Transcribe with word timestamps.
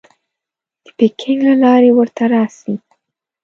د 0.83 0.85
پیکنګ 0.97 1.39
له 1.47 1.53
لارې 1.63 1.89
ورته 1.97 2.23
راسې. 2.33 2.73